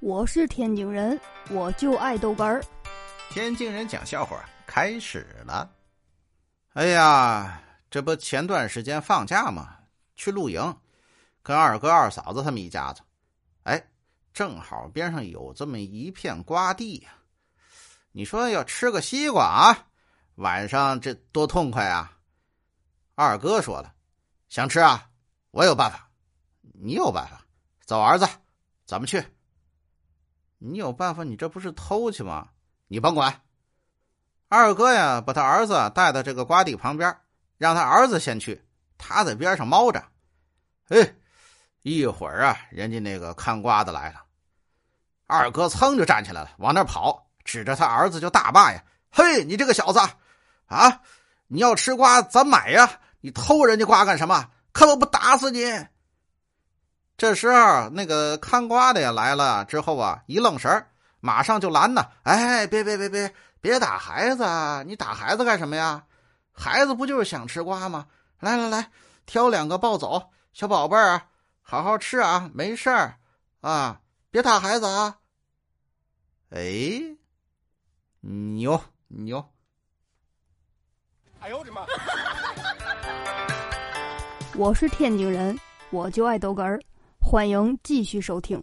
[0.00, 1.20] 我是天津人，
[1.50, 2.62] 我就爱豆干儿。
[3.30, 5.68] 天津人讲笑话开始了。
[6.74, 7.60] 哎呀，
[7.90, 9.76] 这不前段时间放假嘛，
[10.14, 10.76] 去露营，
[11.42, 13.02] 跟二哥二嫂子他们一家子。
[13.64, 13.88] 哎，
[14.32, 17.10] 正好边上有这么一片瓜地呀。
[18.12, 19.88] 你说要吃个西瓜啊，
[20.36, 22.16] 晚上这多痛快啊！
[23.16, 23.92] 二哥说了，
[24.48, 25.10] 想吃啊，
[25.50, 26.08] 我有办法。
[26.80, 27.44] 你有办法，
[27.84, 28.28] 走儿子，
[28.86, 29.20] 咱们去。
[30.72, 31.24] 你有办法？
[31.24, 32.48] 你这不是偷去吗？
[32.86, 33.40] 你甭管。
[34.48, 37.16] 二哥呀，把他儿子带到这个瓜地旁边，
[37.56, 38.64] 让他儿子先去，
[38.96, 40.02] 他在边上猫着。
[40.88, 41.14] 哎，
[41.82, 44.22] 一会儿啊，人家那个看瓜的来了，
[45.26, 50.00] 二哥噌就站起来了，往那跑，指着他儿子就大骂呀：“嘿，你这个小子，
[50.66, 51.02] 啊，
[51.46, 54.48] 你要吃瓜咱买呀，你偷人家瓜干什么？
[54.72, 55.64] 看我不打死你！”
[57.18, 60.86] 这时候，那个看瓜的也来了，之后啊，一愣神
[61.18, 62.06] 马上就拦呢。
[62.22, 64.44] 哎，别别别别别打孩子！
[64.86, 66.04] 你打孩子干什么呀？
[66.52, 68.06] 孩子不就是想吃瓜吗？
[68.38, 68.92] 来来来，
[69.26, 71.26] 挑两个抱走，小宝贝儿啊，
[71.60, 73.16] 好好吃啊，没事儿
[73.62, 75.16] 啊，别打孩子啊。
[76.50, 77.02] 哎，
[78.20, 79.44] 牛牛！
[81.40, 81.84] 哎呦我的妈！
[84.54, 85.58] 我是天津人，
[85.90, 86.80] 我就爱豆哏儿。
[87.30, 88.58] 欢迎继续收听。